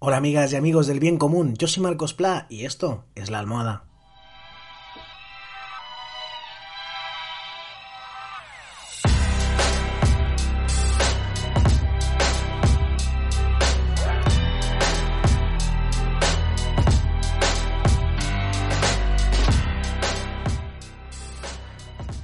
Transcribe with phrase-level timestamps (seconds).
[0.00, 3.40] Hola amigas y amigos del bien común, yo soy Marcos Pla y esto es La
[3.40, 3.82] Almohada.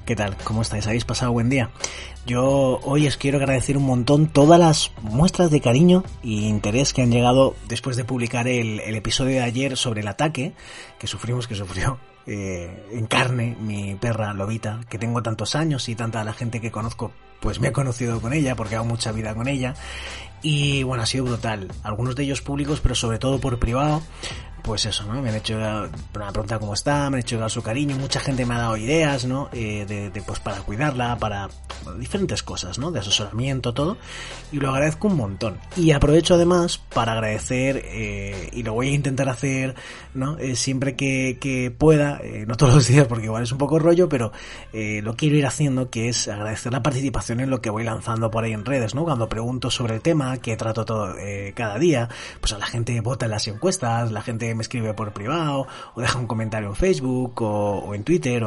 [0.06, 0.36] ¿Qué tal?
[0.44, 0.86] ¿Cómo estáis?
[0.86, 1.72] ¿Habéis pasado buen día?
[2.26, 7.02] Yo hoy os quiero agradecer un montón todas las muestras de cariño e interés que
[7.02, 10.54] han llegado después de publicar el, episodio de ayer sobre el ataque
[10.98, 15.94] que sufrimos, que sufrió eh, en carne mi perra Lobita, que tengo tantos años y
[15.94, 19.34] tanta la gente que conozco pues me ha conocido con ella porque hago mucha vida
[19.34, 19.74] con ella
[20.40, 21.68] y bueno, ha sido brutal.
[21.82, 24.00] Algunos de ellos públicos, pero sobre todo por privado
[24.64, 25.20] pues eso, ¿no?
[25.20, 28.54] Me han hecho una pregunta cómo está, me han hecho su cariño, mucha gente me
[28.54, 29.50] ha dado ideas, ¿no?
[29.52, 31.50] Eh, de, pues para cuidarla, para
[31.98, 32.90] diferentes cosas, ¿no?
[32.90, 33.98] De asesoramiento, todo,
[34.52, 35.58] y lo agradezco un montón.
[35.76, 39.74] Y aprovecho además para agradecer, eh, y lo voy a intentar hacer,
[40.14, 40.38] ¿no?
[40.38, 44.08] Eh, siempre que, que pueda, no todos los días porque igual es un poco rollo,
[44.08, 44.32] pero
[44.72, 48.44] lo quiero ir haciendo, que es agradecer la participación en lo que voy lanzando por
[48.44, 49.04] ahí en redes, ¿no?
[49.04, 51.14] Cuando pregunto sobre el tema, que trato todo
[51.54, 52.08] cada día,
[52.40, 56.00] pues a la gente vota en las encuestas, la gente me escribe por privado, o
[56.00, 58.44] deja un comentario en Facebook o, en Twitter,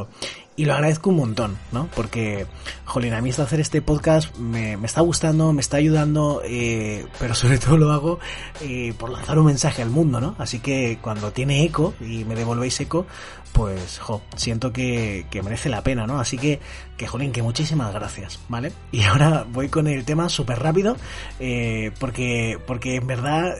[0.56, 1.88] y lo agradezco un montón, ¿no?
[1.96, 2.48] Porque,
[2.86, 7.36] jolín, a mí esto hacer este podcast me, está gustando, me está ayudando, eh, pero
[7.36, 8.20] sobre todo lo hago
[8.62, 10.36] eh, por lanzar un mensaje al mundo, ¿no?
[10.40, 13.06] Así que cuando tiene eco y me devolvéis eco,
[13.54, 16.20] pues, jo, siento que, merece la pena, ¿no?
[16.20, 16.60] Así que,
[16.96, 18.72] que, jolín, que muchísimas gracias, ¿vale?
[18.92, 20.96] Y ahora voy con el tema súper rápido,
[21.40, 23.58] eh, porque, porque en verdad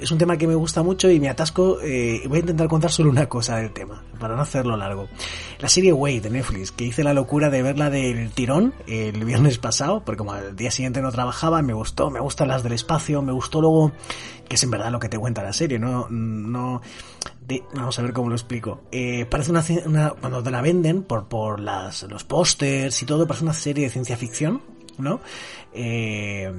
[0.00, 1.80] es un tema que me gusta mucho y me atasco.
[1.82, 5.08] Eh, voy a intentar contar solo una cosa del tema, para no hacerlo largo.
[5.58, 9.58] La serie Way de Netflix, que hice la locura de verla del tirón el viernes
[9.58, 13.22] pasado, porque como al día siguiente no trabajaba, me gustó, me gustan las del espacio,
[13.22, 13.92] me gustó luego,
[14.48, 16.82] que es en verdad lo que te cuenta la serie, no, no,
[17.74, 18.82] vamos a ver cómo lo explico.
[18.92, 23.26] Eh, parece una, una, cuando te la venden por, por las, los pósters y todo,
[23.26, 24.62] parece una serie de ciencia ficción,
[24.98, 25.20] ¿no?
[25.72, 26.52] Eh,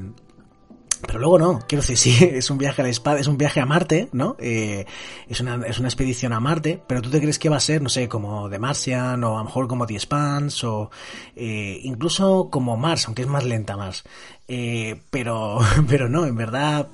[1.05, 3.59] pero luego no, quiero decir, sí, es un viaje a la espada, es un viaje
[3.59, 4.35] a Marte, ¿no?
[4.39, 4.85] Eh,
[5.27, 7.81] es, una, es una expedición a Marte, pero tú te crees que va a ser,
[7.81, 10.89] no sé, como The Martian, o a lo mejor como The Spans, o
[11.35, 14.03] eh, incluso como Mars, aunque es más lenta Mars.
[14.47, 16.87] Eh, pero, pero no, en verdad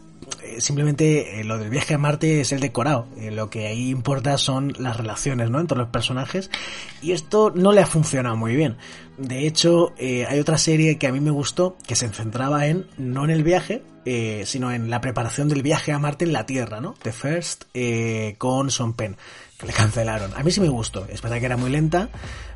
[0.59, 3.07] simplemente eh, lo del viaje a Marte es el decorado.
[3.17, 5.59] Eh, lo que ahí importa son las relaciones, ¿no?
[5.59, 6.49] Entre los personajes.
[7.01, 8.77] Y esto no le ha funcionado muy bien.
[9.17, 13.23] De hecho, hay otra serie que a mí me gustó, que se centraba en, no
[13.25, 13.83] en el viaje,
[14.45, 16.95] sino en la preparación del viaje a Marte en la Tierra, ¿no?
[17.03, 17.65] The First,
[18.39, 19.15] con Son Penn,
[19.59, 20.33] que le cancelaron.
[20.35, 21.05] A mí sí me gustó.
[21.09, 22.09] Es verdad que era muy lenta,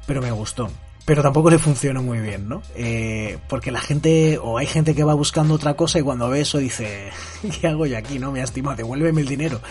[0.07, 0.71] pero me gustó
[1.07, 2.61] pero tampoco le funciona muy bien, ¿no?
[2.75, 6.41] Eh, porque la gente, o hay gente que va buscando otra cosa y cuando ve
[6.41, 7.11] eso dice,
[7.61, 8.33] ¿qué hago yo aquí, no?
[8.33, 9.61] Me estima, devuélveme el dinero.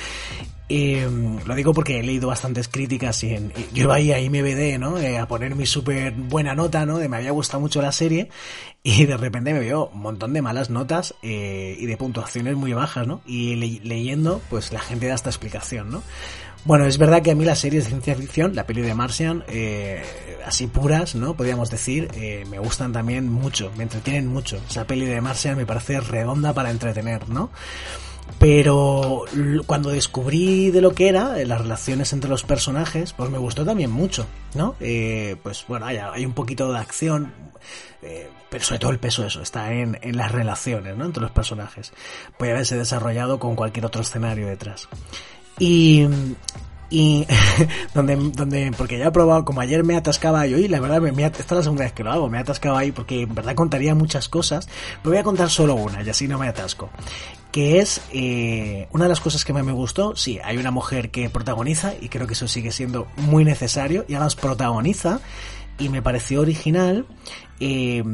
[0.68, 1.08] Eh,
[1.46, 4.98] lo digo porque he leído bastantes críticas y, en, yo iba ahí a IMBD, ¿no?
[4.98, 6.98] Eh, a poner mi súper buena nota, ¿no?
[6.98, 8.30] De me había gustado mucho la serie
[8.82, 13.06] y de repente me veo un montón de malas notas y de puntuaciones muy bajas,
[13.06, 13.20] ¿no?
[13.26, 16.02] Y leyendo, pues la gente da esta explicación, ¿no?
[16.66, 19.44] Bueno, es verdad que a mí las series de ciencia ficción, la peli de Martian,
[19.46, 20.02] eh,
[20.44, 21.36] así puras, ¿no?
[21.36, 24.60] Podríamos decir, eh, me gustan también mucho, me entretienen mucho.
[24.68, 27.50] Esa peli de Martian me parece redonda para entretener, ¿no?
[28.38, 29.24] Pero
[29.66, 33.64] cuando descubrí de lo que era, eh, las relaciones entre los personajes, pues me gustó
[33.64, 34.74] también mucho, ¿no?
[35.42, 37.32] pues bueno, hay, hay, un poquito de acción,
[38.50, 41.06] pero sobre todo el peso eso está en, en las relaciones, ¿no?
[41.06, 41.92] Entre los personajes.
[42.38, 44.88] Puede haberse desarrollado con cualquier otro escenario detrás.
[45.58, 46.06] Y,
[46.90, 47.26] y
[47.94, 51.24] donde, donde, porque ya he probado, como ayer me atascaba yo y la verdad, me,
[51.24, 53.94] esta es la segunda vez que lo hago, me atascaba ahí porque en verdad contaría
[53.94, 54.68] muchas cosas,
[55.02, 56.90] pero voy a contar solo una y así no me atasco.
[57.50, 61.10] Que es eh, una de las cosas que más me gustó, sí, hay una mujer
[61.10, 65.20] que protagoniza y creo que eso sigue siendo muy necesario y además protagoniza
[65.78, 67.06] y me pareció original
[67.60, 68.04] eh,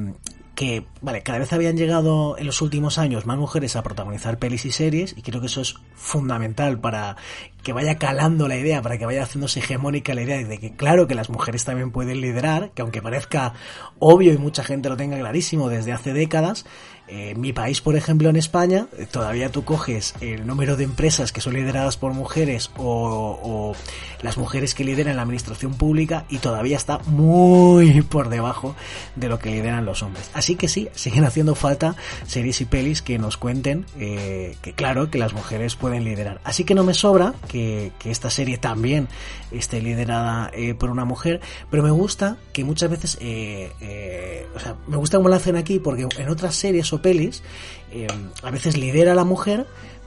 [0.63, 4.65] que, vale, cada vez habían llegado en los últimos años más mujeres a protagonizar pelis
[4.65, 7.17] y series y creo que eso es fundamental para
[7.65, 11.09] que vaya calando la idea, para que vaya haciéndose hegemónica la idea de que claro
[11.09, 13.55] que las mujeres también pueden liderar, que aunque parezca
[13.99, 16.65] obvio y mucha gente lo tenga clarísimo desde hace décadas,
[17.09, 21.33] en mi país, por ejemplo, en España, eh, todavía tú coges el número de empresas
[21.33, 23.75] que son lideradas por mujeres o,
[24.23, 28.77] las mujeres que lideran la administración pública y todavía está muy por debajo
[29.17, 30.31] de lo que lideran los hombres.
[30.33, 31.97] Así que sí, siguen haciendo falta
[32.27, 36.41] series y pelis que nos cuenten eh, que claro, que las mujeres pueden liderar.
[36.45, 39.09] Así que no me sobra que, esta serie también
[39.53, 41.41] esté liderada eh, por una mujer,
[41.71, 46.07] pero me gusta que muchas veces, o sea, me gusta cómo la hacen aquí porque
[46.19, 47.43] en otras series o pelis,
[47.95, 48.07] eh,
[48.43, 49.67] a veces lidera la mujer,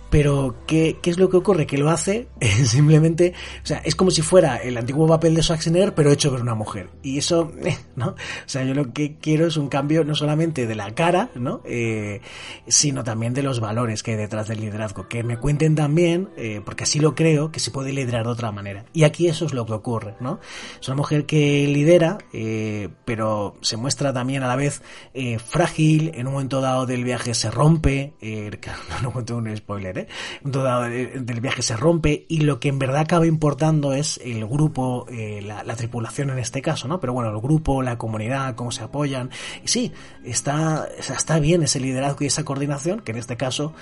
[0.10, 1.68] Pero, ¿qué, ¿qué, es lo que ocurre?
[1.68, 2.28] Que lo hace
[2.66, 6.42] simplemente, o sea, es como si fuera el antiguo papel de Schwarzenegger, pero hecho por
[6.42, 6.90] una mujer.
[7.04, 7.52] Y eso,
[7.96, 8.10] ¿no?
[8.10, 8.16] O
[8.46, 11.62] sea, yo lo que quiero es un cambio no solamente de la cara, ¿no?
[11.66, 12.22] Eh,
[12.68, 15.08] sino también de los valores que hay detrás del liderazgo.
[15.08, 18.52] Que me cuenten también, eh, porque así lo creo, que se puede liderar de otra
[18.52, 18.86] manera.
[18.94, 20.40] Y aquí eso es lo que ocurre, ¿no?
[20.80, 24.82] Es una mujer que lidera, eh, pero se muestra también a la vez
[25.14, 28.52] eh, frágil, en un momento dado del viaje se rompe, eh,
[29.04, 30.08] no cuento un spoiler, ¿eh?
[30.42, 34.46] Momento dado del viaje se rompe y lo que en verdad acaba importando es el
[34.46, 37.00] grupo, eh, la, la, tripulación en este caso, ¿no?
[37.00, 39.30] Pero bueno, el grupo, la comunidad, cómo se apoyan.
[39.64, 39.92] Y sí,
[40.24, 43.74] está, está bien ese liderazgo y esa coordinación, que en este caso,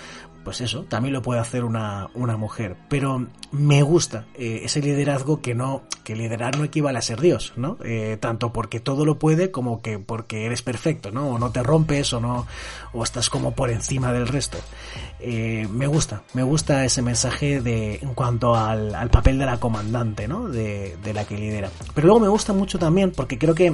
[0.44, 2.76] pues eso, también lo puede hacer una, una mujer.
[2.90, 7.54] Pero me gusta eh, ese liderazgo que no, que liderar no equivale a ser Dios,
[7.56, 7.78] ¿no?
[7.84, 11.30] Eh, tanto porque todo lo puede como que porque eres perfecto, ¿no?
[11.30, 12.46] O no te rompes o no,
[12.92, 14.58] o estás como por encima del resto.
[15.20, 16.03] Eh, me gusta,
[16.34, 20.48] me gusta ese mensaje de, en cuanto al, al papel de la comandante, ¿no?
[20.48, 21.70] De, de la que lidera.
[21.94, 23.74] Pero luego me gusta mucho también porque creo que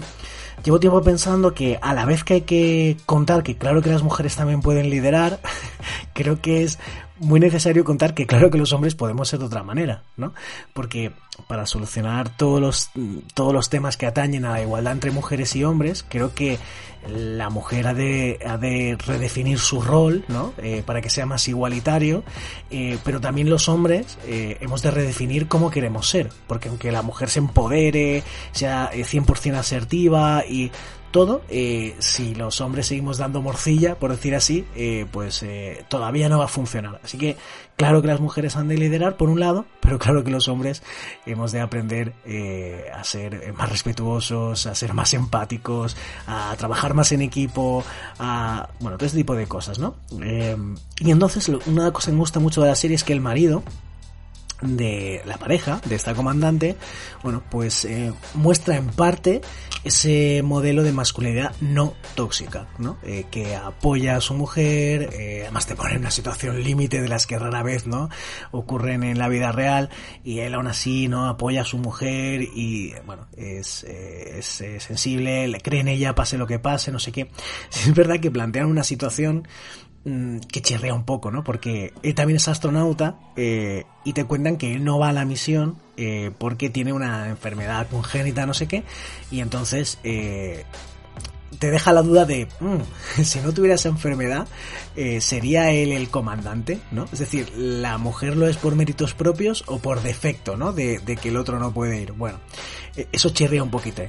[0.64, 4.04] llevo tiempo pensando que a la vez que hay que contar que claro que las
[4.04, 5.40] mujeres también pueden liderar,
[6.20, 6.80] creo que es
[7.18, 10.34] muy necesario contar que claro que los hombres podemos ser de otra manera, ¿no?
[10.74, 11.14] Porque
[11.48, 12.92] para solucionar todos los,
[13.34, 16.60] todos los temas que atañen a la igualdad entre mujeres y hombres, creo que
[17.08, 20.54] la mujer ha de, ha de redefinir su rol, ¿no?
[20.58, 22.24] Eh, para que sea más igualitario,
[22.70, 27.02] eh, pero también los hombres eh, hemos de redefinir cómo queremos ser, porque aunque la
[27.02, 30.72] mujer se empodere, sea 100% asertiva y
[31.12, 36.30] todo, eh, si los hombres seguimos dando morcilla, por decir así, eh, pues eh, todavía
[36.30, 37.00] no va a funcionar.
[37.04, 37.38] Así que
[37.76, 40.84] claro que las mujeres han de liderar por un lado, pero claro que los hombres
[41.26, 42.14] hemos de aprender
[42.94, 45.96] a ser más respetuosos, a ser más empáticos,
[46.28, 47.84] a trabajar más en equipo,
[48.20, 49.96] a bueno, todo este tipo de cosas, ¿no?
[51.00, 53.64] y entonces una cosa que me gusta mucho de la serie es que el marido
[54.62, 56.76] de la pareja, de esta comandante,
[57.24, 59.42] bueno, pues eh, muestra en parte
[59.84, 62.98] ese modelo de masculinidad no tóxica, ¿no?
[63.04, 67.08] Eh, que apoya a su mujer, eh, además te pone en una situación límite de
[67.08, 68.10] las que rara vez, ¿no?
[68.52, 69.90] Ocurren en la vida real
[70.24, 71.28] y él aún así, ¿no?
[71.28, 76.38] Apoya a su mujer y, bueno, es, es, es sensible, le cree en ella, pase
[76.38, 77.30] lo que pase, no sé qué.
[77.72, 79.48] Es verdad que plantean una situación
[80.06, 81.44] Mm, que chirrea un poco, ¿no?
[81.44, 85.26] Porque él también es astronauta eh, y te cuentan que él no va a la
[85.26, 88.86] misión eh, porque tiene una enfermedad congénita, no sé qué,
[89.30, 90.64] y entonces eh,
[91.60, 92.78] te deja la duda de, mmm,
[93.24, 94.48] si no tuviera esa enfermedad,
[94.96, 96.80] eh, ¿sería él el comandante?
[96.92, 97.04] ¿no?
[97.12, 100.72] Es decir, ¿la mujer lo es por méritos propios o por defecto, ¿no?
[100.72, 102.14] De, que el otro no puede ir.
[102.14, 102.40] Bueno,
[103.12, 104.04] eso chirría un poquito.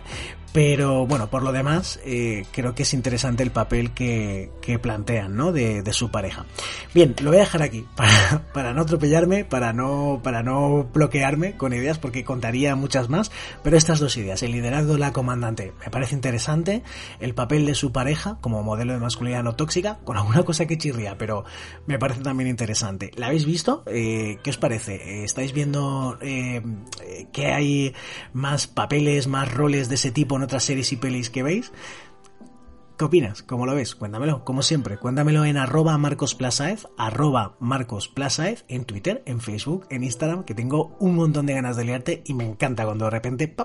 [0.53, 4.51] Pero bueno, por lo demás, eh, creo que es interesante el papel que,
[4.83, 5.53] plantean, ¿no?
[5.53, 6.47] De, de, su pareja.
[6.95, 11.57] Bien, lo voy a dejar aquí para, para no atropellarme, para no, para no bloquearme
[11.57, 13.31] con ideas, porque contaría muchas más.
[13.63, 16.83] Pero estas dos ideas, el liderazgo de la comandante, me parece interesante.
[17.21, 20.79] El papel de su pareja como modelo de masculinidad no tóxica, con alguna cosa que
[20.79, 21.45] chirría, pero
[21.87, 23.13] me parece también interesante.
[23.17, 23.85] ¿La habéis visto?
[23.87, 25.25] Eh, ¿Qué os parece?
[25.25, 26.63] ¿Estáis viendo eh,
[27.33, 27.95] que hay
[28.33, 31.73] más papeles, más roles de ese tipo otras series y pelis que veis?
[33.01, 33.43] ¿Qué opinas?
[33.43, 33.95] ¿Cómo lo ves?
[33.95, 34.99] Cuéntamelo, como siempre.
[34.99, 41.15] Cuéntamelo en arroba marcosplasaez, arroba marcosplasaez, en Twitter, en Facebook, en Instagram, que tengo un
[41.15, 43.57] montón de ganas de leerte y me encanta cuando de repente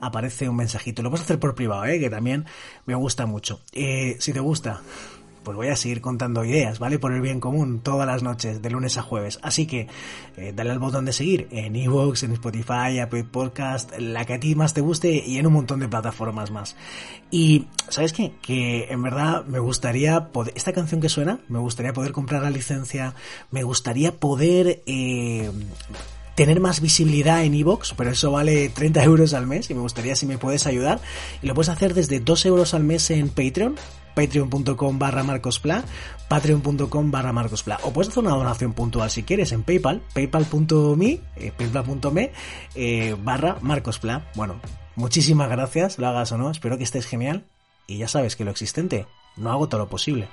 [0.00, 1.04] aparece un mensajito.
[1.04, 2.00] Lo puedes hacer por privado, ¿eh?
[2.00, 2.44] que también
[2.84, 3.60] me gusta mucho.
[3.70, 4.82] Eh, si te gusta,
[5.42, 6.98] pues voy a seguir contando ideas, ¿vale?
[6.98, 9.38] Por el bien común, todas las noches, de lunes a jueves.
[9.42, 9.88] Así que
[10.36, 14.40] eh, dale al botón de seguir en Evox, en Spotify, Apple Podcast, la que a
[14.40, 16.76] ti más te guste y en un montón de plataformas más.
[17.30, 18.32] Y, ¿sabes qué?
[18.42, 22.50] Que en verdad me gustaría poder, esta canción que suena, me gustaría poder comprar la
[22.50, 23.14] licencia,
[23.50, 24.82] me gustaría poder...
[24.86, 25.50] Eh,
[26.34, 30.16] tener más visibilidad en Evox, pero eso vale 30 euros al mes y me gustaría
[30.16, 31.00] si me puedes ayudar.
[31.42, 33.76] Y lo puedes hacer desde 2 euros al mes en Patreon,
[34.14, 35.84] patreon.com barra marcospla,
[36.28, 37.78] patreon.com barra marcospla.
[37.82, 42.32] O puedes hacer una donación puntual si quieres en PayPal, paypal.me, eh, paypal.me
[42.74, 44.26] eh, barra marcospla.
[44.34, 44.60] Bueno,
[44.96, 47.44] muchísimas gracias, lo hagas o no, espero que estés genial.
[47.86, 50.28] Y ya sabes que lo existente no hago todo lo posible.